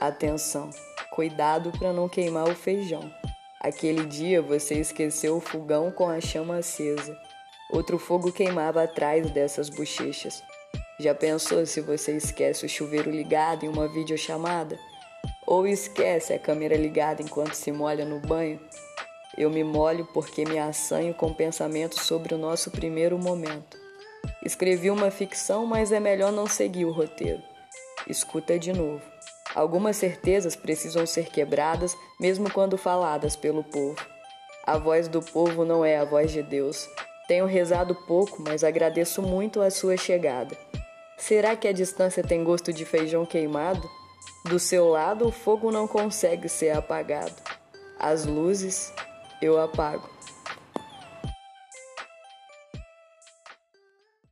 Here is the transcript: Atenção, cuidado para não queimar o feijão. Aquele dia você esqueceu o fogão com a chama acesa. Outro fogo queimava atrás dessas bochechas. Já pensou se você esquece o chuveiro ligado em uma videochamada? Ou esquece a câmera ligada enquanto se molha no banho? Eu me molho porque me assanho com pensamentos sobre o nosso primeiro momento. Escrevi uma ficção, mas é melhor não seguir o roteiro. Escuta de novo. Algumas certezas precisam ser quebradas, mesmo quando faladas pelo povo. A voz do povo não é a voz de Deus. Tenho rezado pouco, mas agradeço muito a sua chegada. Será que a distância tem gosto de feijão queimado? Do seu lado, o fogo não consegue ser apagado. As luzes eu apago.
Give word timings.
Atenção, 0.00 0.70
cuidado 1.10 1.70
para 1.78 1.92
não 1.92 2.08
queimar 2.08 2.48
o 2.48 2.54
feijão. 2.54 3.12
Aquele 3.60 4.06
dia 4.06 4.40
você 4.40 4.76
esqueceu 4.76 5.36
o 5.36 5.42
fogão 5.42 5.90
com 5.90 6.08
a 6.08 6.18
chama 6.22 6.56
acesa. 6.56 7.14
Outro 7.70 7.98
fogo 7.98 8.32
queimava 8.32 8.82
atrás 8.82 9.30
dessas 9.30 9.68
bochechas. 9.68 10.42
Já 10.98 11.14
pensou 11.14 11.66
se 11.66 11.82
você 11.82 12.16
esquece 12.16 12.64
o 12.64 12.68
chuveiro 12.68 13.10
ligado 13.10 13.66
em 13.66 13.68
uma 13.68 13.86
videochamada? 13.88 14.78
Ou 15.46 15.66
esquece 15.66 16.32
a 16.32 16.38
câmera 16.38 16.78
ligada 16.78 17.20
enquanto 17.20 17.52
se 17.52 17.70
molha 17.70 18.06
no 18.06 18.20
banho? 18.20 18.58
Eu 19.36 19.50
me 19.50 19.62
molho 19.62 20.08
porque 20.14 20.46
me 20.46 20.58
assanho 20.58 21.12
com 21.12 21.34
pensamentos 21.34 22.06
sobre 22.06 22.34
o 22.34 22.38
nosso 22.38 22.70
primeiro 22.70 23.18
momento. 23.18 23.76
Escrevi 24.42 24.90
uma 24.90 25.10
ficção, 25.10 25.66
mas 25.66 25.92
é 25.92 26.00
melhor 26.00 26.32
não 26.32 26.46
seguir 26.46 26.86
o 26.86 26.90
roteiro. 26.90 27.42
Escuta 28.08 28.58
de 28.58 28.72
novo. 28.72 29.02
Algumas 29.54 29.96
certezas 29.96 30.54
precisam 30.54 31.04
ser 31.06 31.26
quebradas, 31.26 31.96
mesmo 32.20 32.50
quando 32.50 32.78
faladas 32.78 33.34
pelo 33.34 33.64
povo. 33.64 34.00
A 34.64 34.78
voz 34.78 35.08
do 35.08 35.20
povo 35.20 35.64
não 35.64 35.84
é 35.84 35.98
a 35.98 36.04
voz 36.04 36.30
de 36.30 36.42
Deus. 36.42 36.88
Tenho 37.26 37.46
rezado 37.46 37.94
pouco, 38.06 38.42
mas 38.42 38.62
agradeço 38.62 39.22
muito 39.22 39.60
a 39.60 39.70
sua 39.70 39.96
chegada. 39.96 40.56
Será 41.16 41.56
que 41.56 41.68
a 41.68 41.72
distância 41.72 42.22
tem 42.22 42.44
gosto 42.44 42.72
de 42.72 42.84
feijão 42.84 43.26
queimado? 43.26 43.88
Do 44.44 44.58
seu 44.58 44.88
lado, 44.88 45.28
o 45.28 45.32
fogo 45.32 45.70
não 45.70 45.86
consegue 45.86 46.48
ser 46.48 46.70
apagado. 46.70 47.34
As 47.98 48.24
luzes 48.24 48.92
eu 49.42 49.60
apago. 49.60 50.08